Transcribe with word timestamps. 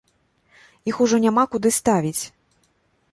Іх 0.91 1.01
ужо 1.05 1.19
няма 1.27 1.43
куды 1.53 1.69
ставіць. 1.79 2.23